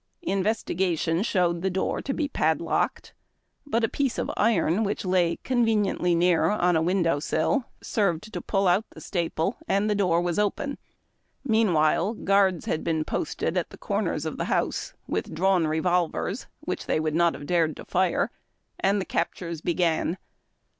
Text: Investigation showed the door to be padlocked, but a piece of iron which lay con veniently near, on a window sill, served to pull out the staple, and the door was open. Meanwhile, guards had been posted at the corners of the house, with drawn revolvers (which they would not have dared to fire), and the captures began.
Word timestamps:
Investigation 0.23 1.21
showed 1.21 1.61
the 1.61 1.69
door 1.69 2.01
to 2.01 2.11
be 2.11 2.27
padlocked, 2.27 3.13
but 3.67 3.83
a 3.83 3.87
piece 3.87 4.17
of 4.17 4.31
iron 4.35 4.83
which 4.83 5.05
lay 5.05 5.35
con 5.43 5.63
veniently 5.63 6.17
near, 6.17 6.45
on 6.45 6.75
a 6.75 6.81
window 6.81 7.19
sill, 7.19 7.65
served 7.83 8.33
to 8.33 8.41
pull 8.41 8.67
out 8.67 8.83
the 8.89 8.99
staple, 8.99 9.57
and 9.67 9.87
the 9.87 9.93
door 9.93 10.19
was 10.19 10.39
open. 10.39 10.79
Meanwhile, 11.45 12.13
guards 12.15 12.65
had 12.65 12.83
been 12.83 13.05
posted 13.05 13.55
at 13.55 13.69
the 13.69 13.77
corners 13.77 14.25
of 14.25 14.37
the 14.37 14.45
house, 14.45 14.95
with 15.07 15.35
drawn 15.35 15.67
revolvers 15.67 16.47
(which 16.61 16.87
they 16.87 16.99
would 16.99 17.13
not 17.13 17.35
have 17.35 17.45
dared 17.45 17.75
to 17.75 17.85
fire), 17.85 18.31
and 18.79 18.99
the 18.99 19.05
captures 19.05 19.61
began. 19.61 20.17